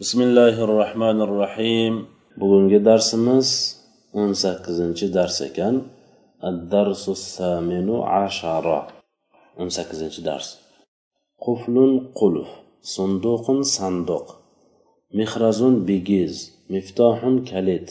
[0.00, 1.94] bismillahi rohmanir rohim
[2.40, 3.48] bugungi darsimiz
[4.20, 5.74] o'n sakkizinchi dars ekan.
[6.48, 8.80] Addarsu saminu ashara
[9.60, 10.46] o'n sakkizinchi dars.
[11.44, 12.48] Quflun qulf
[12.94, 14.26] sunduqun sanduq.
[15.18, 16.34] Mihrazun bigiz
[16.72, 17.88] miftohun kalit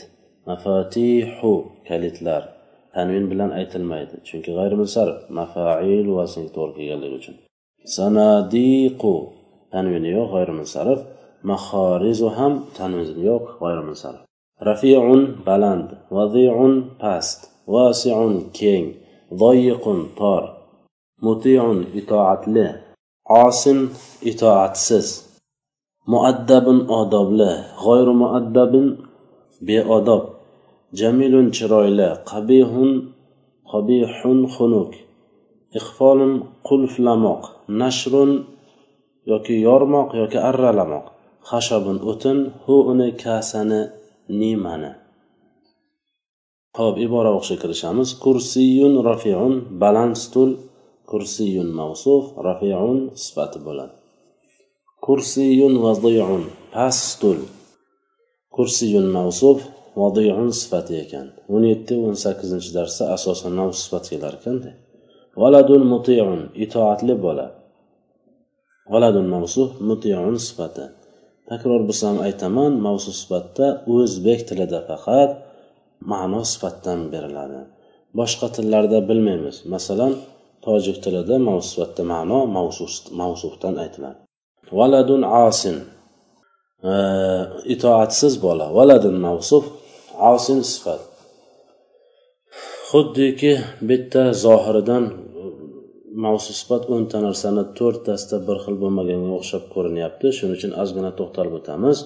[0.48, 1.54] mafatihu
[1.88, 2.44] kalitlar.
[2.94, 7.36] Tanvin bilan aytilmaydi chunki g'ayrimusarf mafail vasniga to'g'ri kelganligi uchun.
[7.96, 9.16] Sanadiqu.
[9.74, 11.00] Tanvini yo'q g'ayrimusarf
[11.50, 14.20] mahorizu ham tanvin yo'q g'ayrimusarf
[14.68, 17.40] rafiun baland vadiun past
[17.74, 18.86] vasiun keng
[19.42, 20.44] zoyiqun tor
[21.26, 22.68] mutiun itoatli
[23.44, 23.80] osin
[24.32, 25.08] itoatsiz
[26.12, 27.52] muaddabun odobli
[27.84, 28.88] g'oyru muaddabin
[29.68, 30.24] beodob
[31.00, 32.92] jamilun chiroyli qabihun
[33.72, 34.92] qabihun xunuk
[35.80, 36.34] ixfolun
[36.68, 37.42] qulflamoq
[37.82, 38.32] nashrun
[39.32, 41.15] yoki yormoq yoki arralamoq.
[41.52, 43.82] Hashabun o'tin hu uni kasani
[44.40, 44.92] nimani?
[46.78, 48.10] Ho'p ibora o'qishga kirishamiz.
[48.24, 50.52] Kursiyun rafiun baland stul
[51.12, 53.96] kursiyun mavsuf rafiun sifati bo'ladi.
[55.06, 57.40] Kursiyun vadiyun past stul
[58.56, 59.60] kursiyun mavsuf
[60.02, 61.28] vadiyun sifati ekan.
[61.54, 64.72] O'n yetti o'n sakkizinchi darsda asosan nav sifat kelar ekanda.
[65.42, 67.48] Valadun mutiun itoatli bola.
[68.94, 70.86] Valadun mavsuf mutiun sifati.
[71.50, 75.32] Takror bo'lsam aytaman mavzu sifatda o'zbek tilida faqat
[76.12, 77.60] ma'no sifatdan beriladi.
[78.20, 79.56] Boshqa tillarda bilmaymiz.
[79.74, 80.14] Masalan
[80.66, 82.40] tojik tilida mavzu sifatda ma'no
[83.22, 84.20] mavsufdan aytiladi.
[84.80, 85.78] Valadun asin.
[87.74, 88.68] Itoatsiz bola.
[88.78, 89.64] Valadun mavsuf
[90.34, 91.02] asin sifat.
[92.90, 93.54] Xuddiki
[93.90, 95.04] bitta zohiridan
[96.24, 100.28] mavsu sifat o'nta narsani to'rttasida bir xil bo'lmaganga o'xshab ko'rinyapti.
[100.38, 101.98] Shuning uchun ozgina to'xtalib o'tamiz.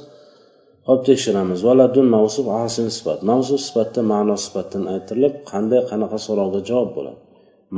[0.90, 1.60] Hop tekshiramiz.
[1.70, 3.20] Valadun mavsuf asin sifat.
[3.32, 7.20] Mavsuf sifatda ma'no sifatdan aytilib qanday qanaqa so'rovga javob bo'ladi?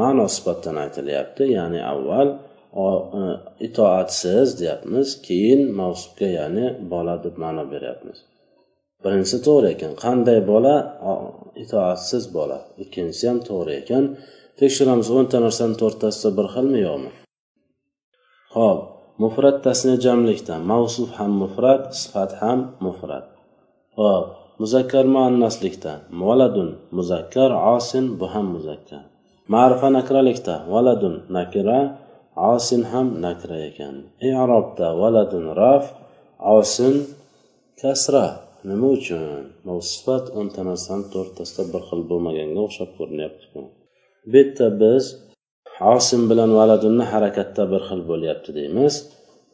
[0.01, 1.43] Ma'no sifatdan aytilyapti.
[1.57, 2.29] Ya'ni avval
[2.83, 3.23] e,
[3.67, 8.17] itoatsiz deyapmiz keyin mavsufga ya'ni bola deb ma'no beryapmiz.
[9.03, 9.93] Birinchisi to'g'ri ekan.
[10.05, 10.75] Qanday bola?
[11.63, 12.57] Itoatsiz bola.
[12.83, 14.05] Ikkinchisi ham to'g'ri ekan.
[14.61, 17.11] Tekshiramiz o'nta narsani to'rttasi bir xilmi yo'qmi
[18.55, 18.79] ho'p
[19.23, 23.25] mufrat tasni jamlikda mavsuf ham mufrat sifat ham mufrat.
[23.97, 24.25] Hop
[24.61, 25.93] muzakkar muannaslikda
[26.27, 29.03] valadun muzakkar osin bu ham muzakkar.
[29.53, 31.79] Ma'rifa nakralikda valadun nakira
[32.53, 33.95] osin ham nakra ekan.
[34.29, 35.85] Irobda valadun raf
[36.57, 36.95] osin
[37.81, 38.25] kasra.
[38.69, 39.23] Nima uchun?
[39.91, 43.61] Sifat o'nta narsani to'rttasida bir xil bo'lmaganga o'xshab ko'rinyaptiku.
[44.25, 45.05] Bu yerda biz
[45.95, 48.93] osim bilan valadunni harakatda bir xil bo'lyapti deymiz.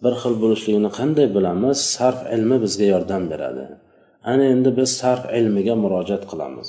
[0.04, 1.78] Bir xil bo'lishligini qanday bilamiz?
[1.96, 3.66] Sarf ilmi bizga yordam beradi.
[4.32, 6.68] Ana endi biz sarf ilmiga murojaat qilamiz.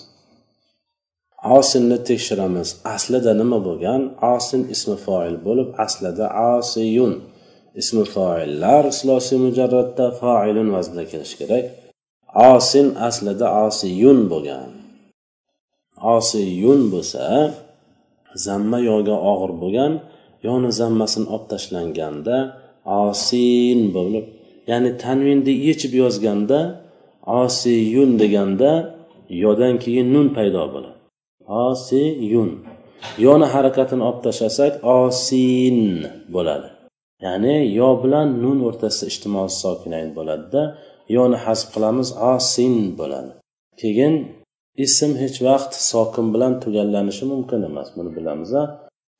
[1.56, 2.69] Osinni tekshiramiz.
[2.94, 4.03] Aslida nima bo'lgan?
[4.34, 7.14] Osin ismi foil bo'lib aslida osiyun.
[7.81, 11.64] Ismi foillar silosiy mujarratda foilun vaznida kelishi kerak.
[12.53, 14.70] Osin aslida osiyun bo'lgan.
[16.16, 17.25] Osiyun bo'lsa
[18.47, 19.93] zamma yoga og'ir bo'lgan
[20.47, 22.37] yoni zammasini olib tashlanganda
[23.03, 24.27] osin bo'lib
[24.71, 26.59] ya'ni tanvinni yechib yozganda
[27.41, 28.71] osiyun deganda
[29.44, 30.97] yodan keyin nun paydo bo'ladi.
[31.67, 32.50] Osiyun
[33.27, 35.78] yoni harakatini olib tashlasak osin
[36.34, 36.69] bo'ladi.
[37.25, 40.62] Ya'ni yo bilan nun o'rtasida ijtimoiy sokinayn bo'ladida
[41.17, 43.33] yoni hasb qilamiz osin bo'ladi.
[43.81, 44.15] Keyin
[44.84, 48.53] ism hech vaqt sokin bilan tugallanishi mumkin emas buni bilamiz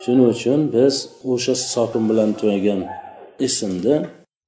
[0.05, 0.95] shuning uchun biz
[1.33, 2.81] o'sha sokin bilan tugagan
[3.47, 3.97] ismni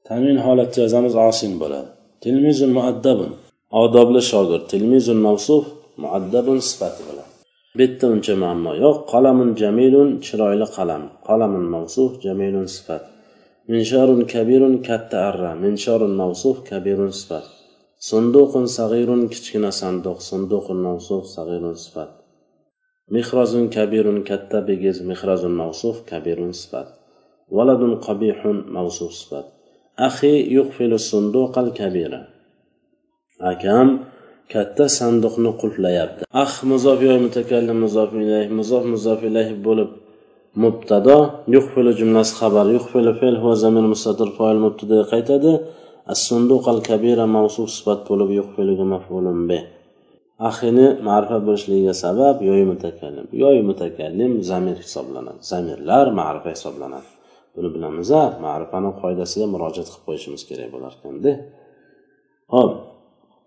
[0.09, 1.89] tamin holatda yozamiz osin bo'ladi.
[2.23, 3.31] Tilmizun muaddabun
[3.83, 4.65] odobli shogird.
[4.73, 5.65] Tilmizun mavsuf
[6.03, 7.29] muaddabun sifati bilan
[7.75, 8.97] bu yerda uncha muammo yo'q.
[9.13, 11.03] Qalamun jamilun chiroyli qalam.
[11.29, 13.03] Qalamun mavsuf jamilun sifat.
[13.71, 15.53] Minsharun kabirun katta arra.
[15.65, 17.45] Minsharun mavsuf kabirun sifat.
[18.09, 22.11] Sunduqun sag'irun kichkina sanduq sunduqun mavsuf sag'irun sifat.
[23.15, 26.89] Mehrozun kabirun katta bigiz mehrozun mavsuf kabirun sifat.
[27.57, 29.47] Valadun qabihun mavsuf sifat.
[30.07, 32.21] Axi yuqfilu sunduqal kabira.
[33.53, 33.89] Akam
[34.53, 36.23] katta sanduqni qulflayapti.
[36.45, 39.91] Ah muzof yo mutakallim muzof ilayh muzof muzof ilayh bo'lib
[40.63, 41.19] mubtado
[41.55, 45.53] yuqfilu jumlasi xabar yuqfilu fe'l huwa zamir mustatir foil mubtada qaytadi.
[46.15, 49.59] assunduq al kabira mavsul sifat bo'lib yo'q fe'liga mafulun be.
[50.49, 55.41] Ahini ma'rifat bo'lishligiga sabab yoyi mutakallim yoyi mutakallim zamir hisoblanadi.
[55.53, 57.09] Zamirlar ma'rifa hisoblanadi.
[57.55, 61.33] Buni bilamiz a ma'rifani qoidasiga murojaat qilib qo'yishimiz kerak bo'lar ekanda
[62.55, 62.73] ho'p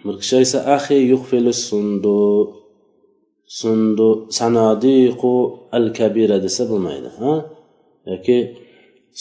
[0.06, 2.18] bir kishi esa ahi yuhfilu sundu
[3.62, 4.08] sundu
[4.40, 5.34] sanadiqu
[5.78, 7.34] al kabira desa bo'lmaydi ha?
[8.12, 8.38] Yoki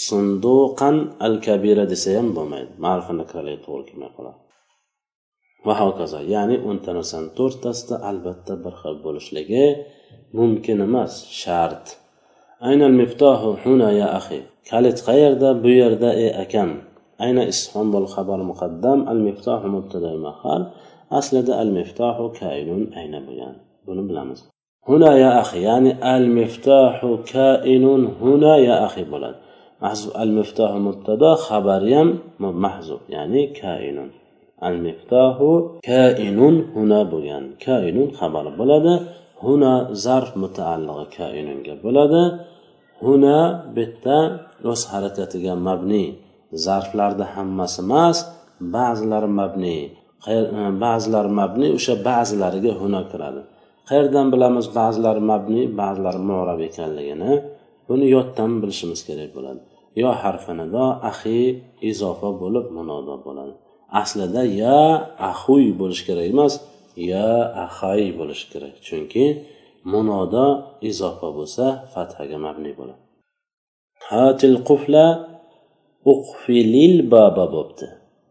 [0.06, 0.96] sunduqan
[1.26, 2.72] al kabira desa ham bo'lmaydi.
[2.84, 4.38] Ma'rifa nakiralarga to'g'ri kelmay qoladi.
[5.66, 9.66] Va hokazo ya'ni o'nta narsani to'rttasida albatta bir xil bo'lishligi
[10.38, 11.12] mumkin emas.
[11.40, 11.84] Shart.
[12.68, 14.40] Aynal miftohu huna ya axi.
[14.70, 16.70] Kalit qayerda bu yerda ey akam.
[17.24, 20.62] Ayna istifhom bol xabar muqaddam al miftohu mubtada mahal.
[21.18, 23.54] Aslida al miftohu kainun ayna bo'lgan
[23.86, 24.40] buni bilamiz.
[24.88, 29.38] Huna ya axi ya'ni al miftohu kainun huna ya axi bo'ladi.
[29.82, 32.08] Mahzub al miftohu mubtado xabari ham
[32.64, 34.11] mahzub ya'ni kainun.
[34.69, 35.50] Al miftohu
[35.90, 37.44] kainun huna bo'lgan.
[37.67, 38.94] Kainun xabari bo'ladi.
[39.44, 39.73] Huna
[40.05, 42.23] zarf mutaallig'i kainunga bo'ladi.
[43.02, 43.38] Huna
[43.76, 44.19] bitta
[44.70, 46.05] o'z harakatiga mabni.
[46.67, 48.19] Zarflarni hammasi emas
[48.76, 49.78] ba'zilari mabni.
[50.32, 50.35] E,
[50.85, 53.43] ba'zilari mabni o'sha ba'zilariga huna kiradi.
[53.88, 57.32] Qayerdan bilamiz ba'zilari mabni ba'zilari murab ekanligini?
[57.88, 59.62] Buni yoddan bilishimiz kerak bo'ladi.
[60.00, 61.40] Yo harfi nido ahi
[61.90, 63.54] izofa bo'lib munodo bo'ladi.
[64.00, 64.80] Aslida ya
[65.30, 66.54] ahuy bo'lishi kerak emas
[67.12, 67.30] ya
[67.64, 68.74] ahay bo'lishi kerak.
[68.86, 69.24] Chunki
[69.92, 70.46] munodo
[70.90, 73.02] izofa bo'lsa fathaga mabni bo'ladi.
[74.08, 75.04] Hatil qufla
[76.12, 77.86] uqfilil baba bo'pti.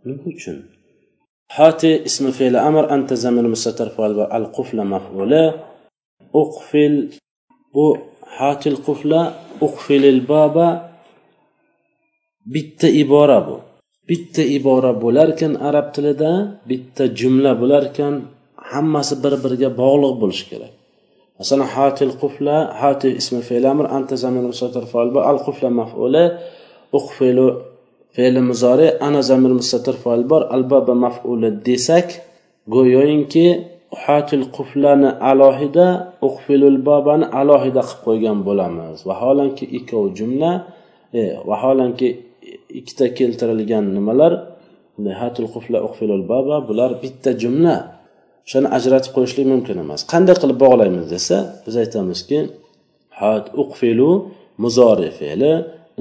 [0.05, 0.57] Nima uchun?
[1.57, 3.87] Hati ismi fe'li amr anta zamir mustatir
[4.37, 5.43] al qufla maf'ula
[6.41, 6.95] uqfil
[7.73, 7.85] bu
[8.37, 9.21] hatil qufla
[9.65, 10.67] uqfilil baba
[12.45, 13.57] bitta ibora bu.
[14.09, 16.31] Bitta ibora bo'larkan arab tilida
[16.69, 18.13] bitta jumla bo'larkan
[18.71, 20.73] hammasi bir biriga bog'liq bo'lishi kerak.
[21.39, 26.23] Masalan hatil qufla hati ismi fe'l amr anta zamir mustatir fa'il al qufla maf'ula
[26.99, 27.47] uqfilu
[28.15, 30.41] fe'li muzori ana zamir mustatir fa'il bor.
[30.55, 32.07] Al baba maf'ula desak
[32.75, 33.45] go'yoinki
[34.03, 35.87] hatil quflani alohida
[36.27, 38.97] uqfilul babani alohida qilib qo'ygan bo'lamiz.
[39.09, 40.51] Vaholanki ikkov jumla
[41.19, 42.07] e, vaholanki
[42.79, 44.33] ikkita keltirilgan nimalar?
[45.55, 47.75] Qufla baba bular bitta jumla.
[48.45, 50.01] O'shani ajratib qo'yishlik mumkin emas.
[50.13, 52.39] Qanday qilib bog'laymiz desa biz aytamizki
[53.21, 54.11] hat uqfilu
[54.63, 55.53] muzori fe'li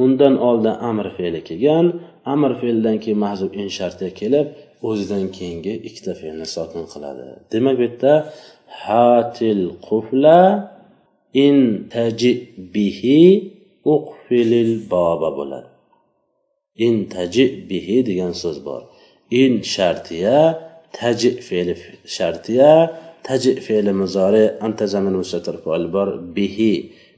[0.04, 1.86] undan oldin amr fe'li kelgan.
[2.34, 4.46] Amr fe'lidan keyin mahzub in sharti kelib
[4.88, 7.24] o'zidan keyingi ikkita fe'lni sokin qiladi.
[7.52, 8.12] Demak bu yerda
[8.84, 10.40] hatil qufla
[11.46, 11.56] in
[11.94, 12.32] taji
[12.74, 13.22] bihi
[13.94, 15.69] uqfilil boba bo'ladi.
[16.86, 18.82] In taji bihi degan so'z bor.
[19.42, 20.38] In shartiya
[20.98, 21.74] taji fe'li
[22.16, 22.70] shartiya
[23.26, 26.08] taji fe'li muzori anta zamin mustatir fe'l bor.
[26.36, 26.72] Bihi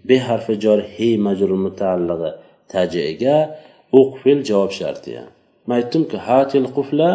[0.09, 2.31] bi harfi jor hi majrur mutaallig'i.
[2.73, 3.37] Tajiga
[4.01, 5.23] uqfil javob shartiya.
[5.67, 7.11] Man aytdimku hatil qufla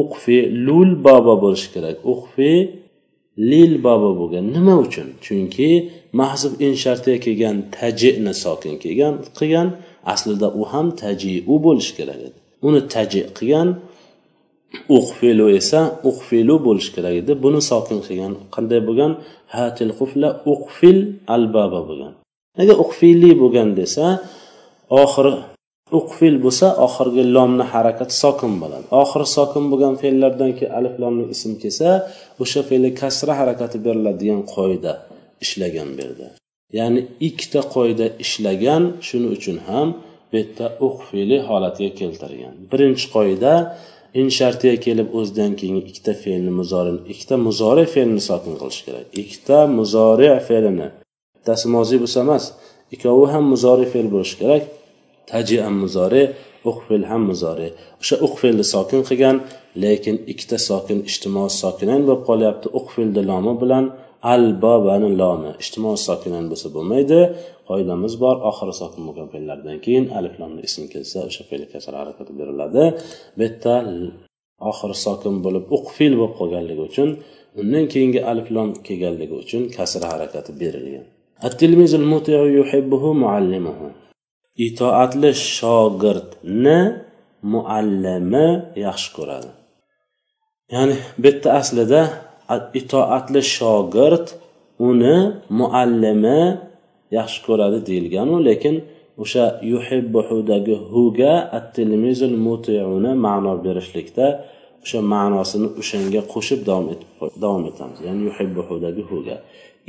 [0.00, 0.36] uqfi
[0.66, 1.96] lul bobo bo'lishi kerak.
[2.12, 2.52] Uqfi
[3.50, 4.44] lil bobo bo'lgan.
[4.56, 5.08] Nima uchun?
[5.24, 5.70] Chunki
[6.20, 9.68] mahzub in shartiga kelgan tajini sokin kelgan qilgan
[10.14, 12.38] aslida u ham tajiu bo'lishi kerak edi.
[12.66, 13.68] Uni taji qilgan
[14.98, 17.32] uqfilu esa uqfilu bo'lishi kerak edi.
[17.44, 19.12] Buni sokin qilgan qanday bo'lgan?
[19.56, 20.98] Hatil qufla uqfil
[21.34, 22.12] albaba bo'lgan.
[22.58, 24.04] Nega uqfili bo'lgan desa
[25.02, 25.32] oxiri
[25.98, 28.86] uqfil bo'lsa oxirgi lomni harakati sokin bo'ladi.
[29.02, 31.88] Oxiri sokin bo'lgan fe'llardan keyin alif lomni ism kelsa
[32.42, 34.92] o'sha fe'lga kasra harakati beriladi degan qoida
[35.44, 36.28] ishlagan bu yerda.
[36.76, 39.88] Ya'ni ikkita qoida ishlagan shuning uchun ham
[40.30, 40.66] bu yerda
[41.08, 42.54] fe'li holatiga keltirgan.
[42.70, 43.52] Birinchi qoida
[44.20, 49.06] in shartiga kelib o'zidan keyin ikkita fe'lni muzorini ikkita muzori fe'lni sokin qilish kerak.
[49.22, 50.88] Ikkita muzori fe'lini.
[51.36, 52.44] Bittasi moziy bo'lsa emas
[52.94, 54.62] ikkovi ham muzori fe'l bo'lishi kerak
[55.30, 56.22] taji ham muzori
[56.70, 57.68] uqfil ham muzori.
[58.02, 59.36] O'sha uqfilni sokin qilgan
[59.84, 62.66] lekin ikkita sokin ijtimoiy sokinan bo'lib qolyapti.
[62.78, 63.84] Uqfilni lomi bilan
[64.32, 65.50] al bobani lomi.
[65.62, 67.20] Ijtimoiy sokinan bo'lsa bo'lmaydi.
[67.68, 72.32] Qoidamiz bor oxiri sokin bo'lgan fe'llardan keyin alif lomni ism kelsa o'sha fe'l kasra harakati
[72.40, 72.82] beriladi.
[73.36, 73.74] Bu yerda
[74.70, 77.08] oxiri sokin bo'lib uqfil bo'lib qolganligi uchun
[77.60, 81.06] undan keyingi alif lom kelganligi uchun kasra harakati berilgan.
[84.66, 86.80] Itoatli shogirdni
[87.52, 88.48] muallimi
[88.86, 89.50] yaxshi ko'radi.
[90.74, 92.00] Ya'ni bu yerda aslida
[92.80, 94.26] itoatli shogird
[94.88, 95.16] uni
[95.58, 96.40] muallimi
[97.18, 98.76] yaxshi ko'radi deyilganu lekin
[99.22, 104.26] o'sha yuhibbuhudagi huga attilmizul mutiuni ma'no berishlikda
[104.84, 107.08] o'sha ma'nosini o'shanga qo'shib davom etib
[107.44, 107.98] davom etamiz.
[108.06, 109.36] Ya'ni yuhibbuhudagi huga.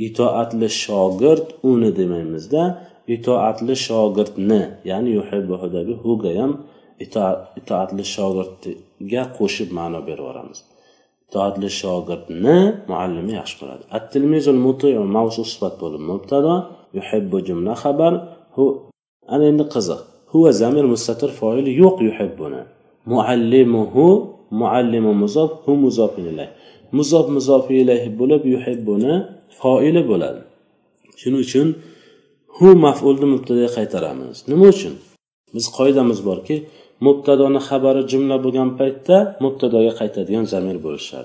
[0.06, 2.62] Itoatli shogird uni demaymizda
[3.16, 6.52] itoatli shogirdni ya'ni yuhibbuhudagi huga ham
[7.60, 10.58] itoatli shogirdga qo'shib ma'no berib yuboramiz
[11.30, 12.58] itoatli shogirdni
[12.90, 13.82] muallimi yaxshi ko'radi.
[13.96, 16.54] At tilmizul mutiu mavsu sifat bo'lib mubtado
[16.98, 18.12] yuhibbu jumla xabar
[18.56, 18.64] hu
[19.34, 20.00] ana endi qiziq.
[20.32, 22.62] Huva zamir mustatir foili yo'q yuhibbuni.
[23.12, 24.06] Muallimuhu
[24.60, 26.50] muallimu muzof hu muzof ilayh
[26.98, 29.14] muzof muzof ilayhi bo'lib yuhibbuni
[29.60, 30.40] foili bo'ladi.
[31.20, 31.68] Shuning uchun
[32.56, 34.36] hu mafulni mubtadaga qaytaramiz.
[34.50, 34.94] Nima uchun?
[35.54, 36.56] Biz qoidamiz borki
[37.06, 41.16] mubtadoni xabari jumla bo'lgan paytda mubtadoga qaytadigan zamir bo'lishi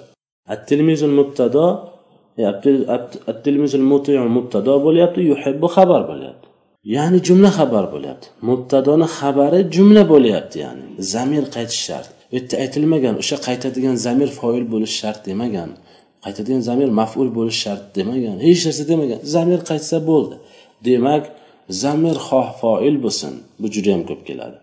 [0.47, 1.65] attilmizul mubtado
[2.37, 2.45] e,
[3.31, 3.85] attilmizul
[4.37, 6.45] mubtado bo'lyapti yuhibbu xabar bo'lyapti.
[6.95, 8.27] Ya'ni jumla xabar bo'lyapti.
[8.49, 10.85] Mubtadoni xabari jumla bo'lyapti ya'ni.
[11.13, 12.09] Zamir qaytish shart.
[12.31, 15.69] U yerda aytilmagan o'sha qaytadigan zamir foil bo'lishi shart demagan
[16.25, 19.19] qaytadigan zamir maful bo'lishi shart demagan hech narsa demagan.
[19.35, 20.35] Zamir qaytsa bo'ldi.
[20.87, 21.23] Demak
[21.83, 23.33] zamir xoh foil bo'lsin.
[23.61, 24.57] Bu juda yam ko'p keladi.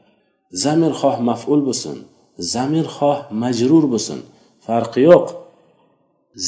[0.65, 1.99] Zamir xoh maful bo'lsin
[2.39, 4.21] zamir xoh majrur bo'lsin.
[4.67, 5.27] Farqi yo'q.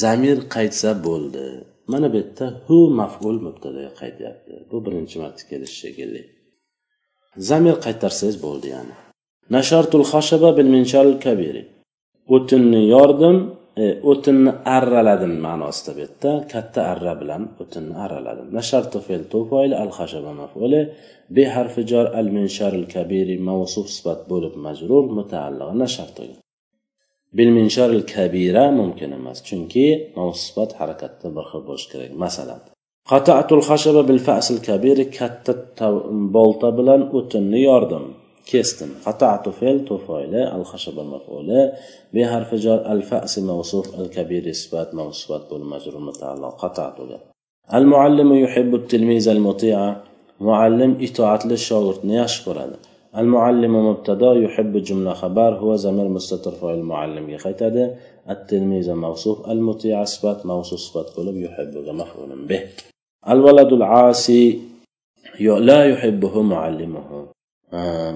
[0.01, 1.45] Zamir qaytsa bo'ldi.
[1.91, 4.53] Mana bu yerda hu maful mubtadaga qaytyapti.
[4.71, 6.21] Bu birinchi marta kelishi shekilli.
[7.49, 8.95] Zamir qaytarsangiz bo'ldi ya'ni.
[9.55, 11.63] Nashartul xoshaba bil minshal kabiri.
[12.35, 13.37] O'tinni yordim
[13.83, 16.31] E, o'tinni arraladim ma'nosida bu yerda.
[16.53, 18.47] Katta arra bilan o'tinni arraladim.
[18.57, 20.81] Nashartu fe'l tufoil al xashaba mafuli.
[21.35, 25.69] Bi harfi jar al minsharil kabiri mavsuf sifat bo'lib majrur mutaalliq.
[25.83, 26.35] Nashartuga
[27.37, 29.85] bil minsharil kabira mumkin emas chunki
[30.17, 32.11] mavsuf sifat harakatda bir xil bo'lishi kerak.
[32.25, 32.61] Masalan
[33.11, 35.87] qataatul xashaba bil fasil kabiri katta
[36.37, 38.05] bolta bilan o'tinni yordim.
[38.51, 41.61] Kesdim qata'tu fe'l tufoyli al khashaba maf'uli
[42.13, 47.03] bi harfi jar al fa'si mawsuf al kabir isbat mawsufat bul majrur mutaalliq qata'tu
[47.77, 49.85] al muallim yuhibbu at-tilmiz al muti'a
[50.47, 52.77] muallim itoatli shogirdni yaxshi ko'radi
[53.19, 57.83] al muallim mubtado yuhibbu jumla xabar huwa zamir mustatir fa'il muallimga qaytadi
[58.33, 61.07] at-tilmiz mawsuf al muti'a isbat mawsuf sifat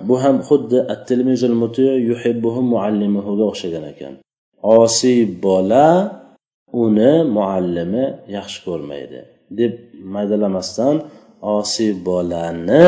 [0.07, 1.55] bu ham xuddi attilmizul
[2.73, 4.13] muallimuhuga o'xshagan ekan
[4.81, 5.87] osiy bola
[6.83, 8.05] uni muallimi
[8.37, 9.19] yaxshi ko'rmaydi
[9.59, 9.73] deb
[10.15, 10.95] maydalamasdan
[11.57, 12.85] osiy bolani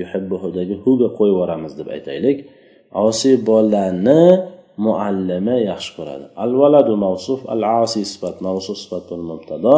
[0.00, 2.38] yuhibbuhudagi huga qo'yib yuboramiz deb aytaylik
[3.06, 4.22] osiy bolani
[4.84, 9.76] muallimi yaxshi ko'radi al valadu mavsuf al asi sifat mavsuf sifatul mubtado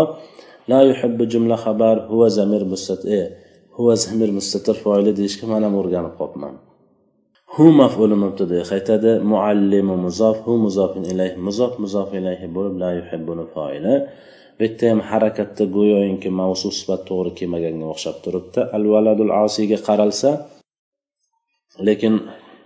[0.70, 3.20] la yuhibbu jumla xabar huwa zamir mustati
[3.76, 6.54] huva zamir mustatir foili deyishga man ham o'rganib qolibman.
[7.54, 9.10] Hu mafuli mubtadaga qaytadi.
[9.32, 13.94] Muallimu muzof hu muzofin ilayhi muzof muzof ilayhi bo'lib la yuhibbuni foili.
[14.56, 18.60] Bu yerda ham harakatda go'yoki mavsu sifat to'g'ri kelmaganga o'xshab turibdi.
[18.76, 20.30] Al valadul osiyga qaralsa
[21.88, 22.14] lekin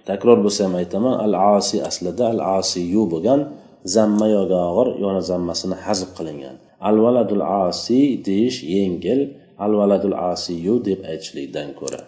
[0.09, 3.41] takror bo'lsa ham aytaman al asi aslida al osiyu bo'lgan
[3.95, 6.57] zamma yoga og'ir yona zammasini hazb qilingan.
[6.88, 9.21] Al valadul osiy deyish yengil
[9.65, 12.00] al valadul asiyu deb aytishlikdan ko'ra.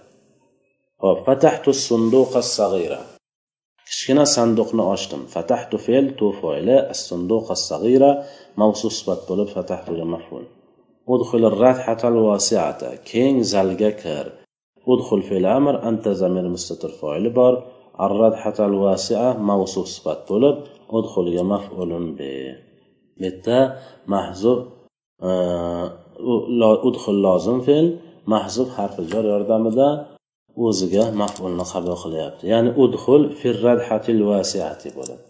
[1.02, 3.00] Hop fatahtu sunduqa sag'ira
[3.88, 5.22] kichkina sanduqni ochdim.
[5.34, 6.76] Fatahtu fe'l tu fo'ili
[7.06, 8.10] sunduqa sag'ira
[8.60, 10.44] mavsu sifat bo'lib fatahtuga maful
[11.14, 14.26] udxul rathatal vasiata keng zalga kir.
[14.92, 17.54] Udxul fe'l amr anta zamir mustatir fo'ili bor.
[18.04, 20.56] Arradhatal vasia mavsu sifat bo'lib
[20.98, 22.32] udxulga maf'ulun bi
[23.16, 23.58] bu yerda
[24.12, 24.54] mahzu
[26.88, 27.86] udhul lozim fe'l
[28.32, 29.88] mahzub harfi jor yordamida
[30.66, 32.42] o'ziga maf'ulni qabul qilyapti.
[32.52, 35.24] Ya'ni udhul firradhatil vasiati bo'ladi.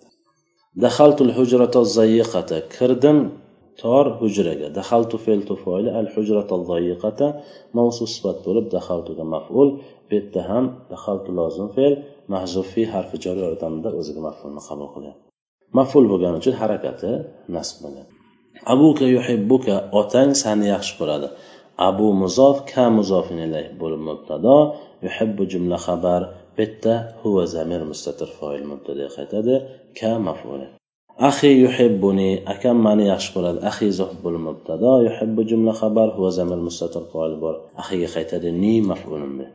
[0.84, 3.18] Dahaltul hujrata zayiqata kirdim
[3.80, 4.68] tor hujraga.
[4.78, 7.26] Dahaltu fe'l tufoili al hujrata zayiqata
[7.76, 9.68] mavsu sifat bo'lib dahaltuga maf'ul
[10.08, 11.94] bu yerda ham dahaltu lozim fe'l
[12.32, 15.24] mahzuf fi harfi jor yordamida o'ziga maf'ulni qabul qilyapti.
[15.78, 17.10] Maf'ul bo'lgani uchun harakati
[17.56, 18.19] nasb bo'ladi.
[18.72, 21.28] Abuka yuhibbuka otang seni yaxshi ko'radi.
[21.88, 24.56] Abu muzof ka muzofin ilayh bo'lib mubtado
[25.04, 26.22] yuhibbu jumla xabar
[26.56, 29.54] bitta huva zamir mustatir foil mubtada qaytadi
[29.98, 30.66] ka mafuli
[31.28, 33.58] axi yuhibbuni akam meni yaxshi ko'radi.
[33.70, 37.54] Axi zof bo'lib mubtado yuhibbu jumla xabar huva zamir mustatir foil bor.
[37.80, 39.50] Axiga qaytadi ni mafulun bih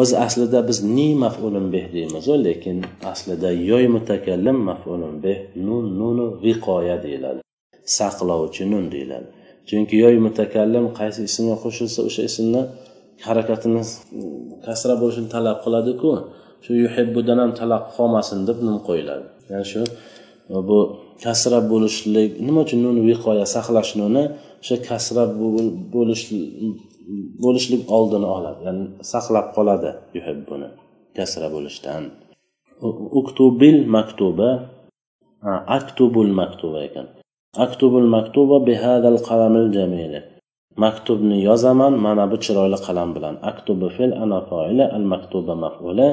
[0.00, 2.78] o'zi aslida biz ni mafulun bih deymiz lekin
[3.12, 7.40] aslida yoy mutakallim mafulun bih nun nunu viqoya deyiladi.
[7.96, 9.28] Saqlovchi nun deyiladi.
[9.68, 12.62] Chunki yoy mutakallim qaysi ismga qo'shilsa o'sha ismni
[13.26, 13.82] harakatini
[14.66, 16.10] kasra bo'lishini talab qiladiku
[16.64, 19.24] shu yuhibbudan ham talab qolmasin deb nun qo'yiladi.
[19.50, 19.80] Ya'ni shu
[20.68, 20.78] bu
[21.24, 24.24] kasra bo'lishlik nima uchun nun viqoya saqlash nuni
[24.62, 25.24] o'sha kasra
[25.94, 26.24] bo'lish
[27.44, 30.68] bo'lishlik oldini oladi ya'ni saqlab qoladi yuhibbuni
[31.16, 32.02] kasra bo'lishdan.
[33.20, 34.50] Uktubil maktuba
[35.78, 37.06] aktubul maktuba ekan.
[37.56, 40.20] Aktubul maktuba bihadal qalamil jamili.
[40.76, 43.34] Maktubni yozaman mana bu chiroyli qalam bilan.
[43.50, 46.08] Aktubu fil ana foili al maktuba maf'ula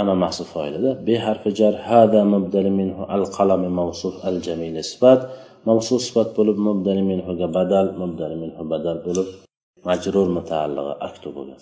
[0.00, 0.90] ana mahsu foilida.
[1.06, 5.20] Be harfi jar hada mubdali minhu al qalami mavsuf al jamili sifat
[5.68, 9.28] mavsuf sifat bo'lib mubdali minhuga badal mubdali minhu badal bo'lib
[9.88, 11.56] majrur mutaallig'i aktubuga.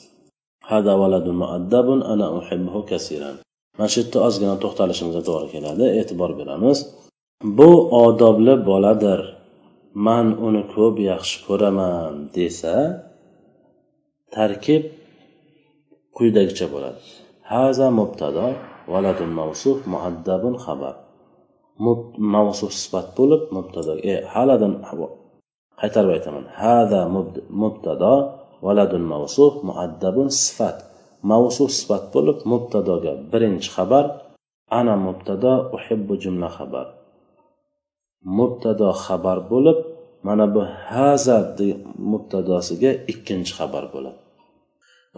[0.71, 3.37] Hada valadu muaddabun ana uhibbuhu kasiran.
[3.77, 5.85] Mana shu yerda ozgina to'xtalishimizga to'g'ri keladi.
[6.01, 6.79] E'tibor beramiz.
[7.43, 9.21] Bu odobli boladir.
[9.95, 12.75] Man uni ko'p yaxshi ko'raman desa
[14.35, 14.85] tarkib
[16.17, 17.01] quyidagicha bo'ladi.
[17.51, 18.47] Haza mubtado
[18.93, 20.95] valadun mavsuf muaddabun xabar.
[22.35, 24.75] Mavsuf sifat bo'lib mubtado e haladan
[25.81, 26.45] qaytarib aytaman.
[26.61, 27.01] Hada
[27.63, 28.15] mubtado
[28.67, 30.79] valadun mavsuf muaddabun sifat.
[31.31, 34.05] Mavsuf sifat bo'lib mubtadoga birinchi xabar
[34.79, 36.89] ana mubtado uhibbu jumla xabar.
[38.39, 39.79] Mubtado xabar bo'lib
[40.27, 41.39] mana bu haza
[42.13, 44.21] mubtadosiga ikkinchi xabar bo'ladi.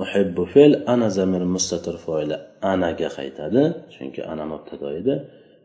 [0.03, 2.37] Uhibbu fe'l ana zamir mustatir foili
[2.73, 3.63] anaga qaytadi
[3.95, 5.15] chunki ana mubtado edi.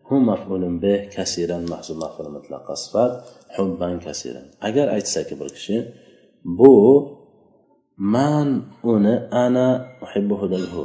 [0.07, 3.11] Hu maf'ulun bih kasiran mahzub maf'ul mutlaqa sifat
[3.55, 4.47] hubban kasiran.
[4.67, 5.77] Agar aytsaki bir kishi
[6.59, 6.73] bu
[7.97, 8.47] man
[8.93, 9.67] uni ana
[10.05, 10.83] uhibbuhu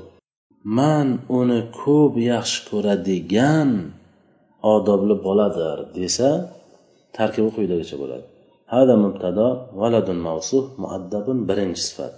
[0.79, 3.71] man uni ko'p yaxshi ko'radigan
[4.63, 6.29] odobli boladir desa
[7.17, 8.25] tarkibi quyidagicha bo'ladi.
[8.73, 9.47] Hada mubtado
[9.81, 12.15] valadun mavsuf muaddabun birinchi sifat.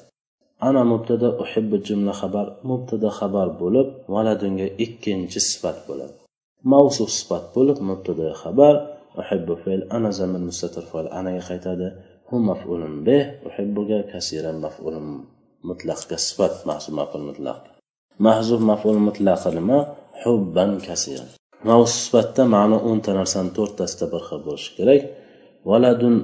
[0.68, 6.14] Ana mubtada uhibbu jumla xabar mubtada xabar bo'lib valadunga ikkinchi sifat bo'ladi.
[6.72, 8.74] Mavsuf sifat bo'lib mubtada xabar
[9.20, 11.88] uhibbu fe'l ana zamin mustatir fe'l anaga qaytadi.
[12.28, 15.06] Hu maf'ulun bih uhibbuga kasiran maf'ulun
[15.68, 17.60] mutlaqga sifat mahzuf maf'ul mutlaq.
[18.26, 19.78] Mahzuf maf'ul mutlaqi nima?
[20.22, 21.30] Hubban kasiran
[21.68, 25.02] mavsuf sifatda ma'no o'nta narsani to'rttasida bir xil bo'lishi kerak.
[25.70, 26.16] Valadun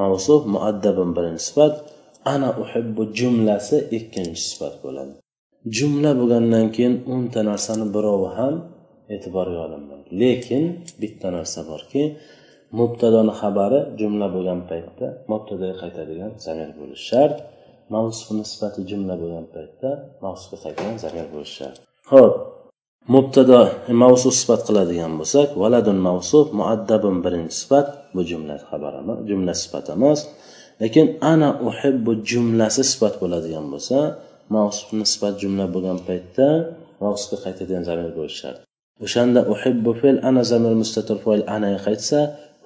[0.00, 1.74] mavsuf muaddabun birinchi sifat
[2.32, 5.12] ana uhibbu jumlasi ikkinchi sifat bo'ladi.
[5.76, 8.54] Jumla bo'lgandan keyin o'nta narsani birovi ham
[9.14, 10.08] e'tiborga olinmaydi.
[10.22, 10.64] Lekin
[11.02, 12.02] bitta narsa borki
[12.78, 17.36] mubtadoni xabari jumla bo'lgan paytda mubtadoga qaytadigan zamir bo'lishi shart.
[17.94, 19.90] Mavsufni sifati jumla bo'lgan paytda
[20.24, 21.76] mavsufga qaytadigan zamir bo'lishi shart.
[22.12, 22.34] Ho'p
[23.08, 23.60] mubtado
[24.02, 28.92] mavsuf sifat qiladigan bo'lsak valadun mavsuf muaddabun birinchi sifat bu jumla xabar
[29.28, 30.20] jumla sifat emas.
[30.82, 33.98] Lekin ana uhibbu jumlasi sifat bo'ladigan bo'lsa
[34.56, 36.48] mavsufni sifat jumla bo'lgan paytda
[37.02, 38.58] mavsufga qaytadigan zamir bo'lishi shart.
[39.04, 42.18] O'shanda uhibbu fe'l ana zamir mustatir foil anaga qaytsa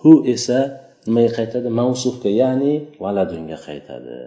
[0.03, 0.59] hu esa
[1.07, 1.69] nimaga qaytadi?
[1.81, 4.19] Mavsufga ya'ni valadunga qaytadi.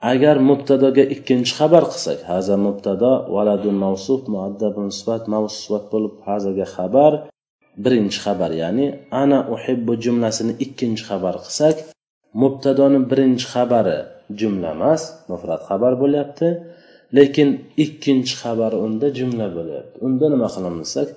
[0.00, 6.66] Agar mubtadoga ikkinchi xabar qilsak haza mubtado valadun mavsuf muaddabun sifat mavsuf sifat bo'lib hazaga
[6.76, 7.12] xabar
[7.84, 8.86] birinchi xabar ya'ni
[9.22, 11.76] ana uhibbu jumlasini ikkinchi xabar qilsak
[12.42, 13.98] mubtadoni birinchi xabari
[14.38, 16.48] jumla emas mufrat xabar bo'lyapti.
[17.16, 17.48] Lekin
[17.84, 19.96] ikkinchi xabari unda jumla bo'lyapti.
[20.06, 21.08] Unda nima qilamiz desak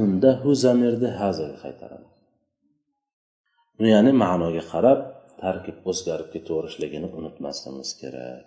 [0.00, 2.10] unda hu zamirni hazaga qaytaramiz
[3.92, 4.98] ya'ni ma'noga qarab
[5.42, 8.42] tarkib o'zgarib ketaverishligini unutmasligimiz kerak.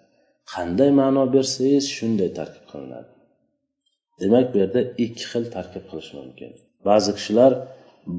[0.54, 3.12] Qanday ma'no bersangiz shunday tarkib qilinadi.
[4.22, 6.52] Demak bu yerda ikki xil tarkib qilish mumkin.
[6.88, 7.52] Ba'zi kishilar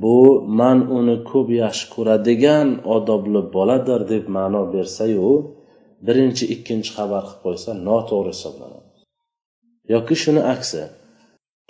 [0.03, 0.19] bu
[0.61, 5.31] man uni ko'p yaxshi ko'radigan odobli boladir deb ma'no bersayu
[6.07, 8.89] birinchi ikkinchi xabar qilib qo'ysa noto'g'ri hisoblanadi.
[9.95, 10.83] Yoki shuni aksi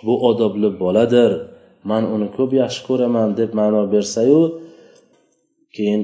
[0.05, 1.31] bu odobli boladir
[1.89, 4.41] man uni ko'p yaxshi ko'raman deb ma'no bersayu
[5.75, 6.01] keyin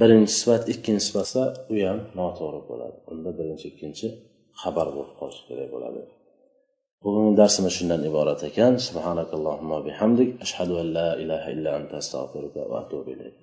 [0.00, 1.42] birinchi sifat ikkinchi sifatsa
[1.72, 2.96] u ham noto'g'ri bo'ladi.
[3.12, 4.06] Unda birinchi ikkinchi
[4.62, 6.00] xabar bo'lib qolishi kerak bo'ladi.
[7.04, 8.72] Bugungi darsimiz shundan iborat ekan.
[8.88, 10.28] Subhanakallohumma bihamdik.
[10.44, 13.36] Ashhadu an la ilaha illa anta astag'firuka va atubu ilayk.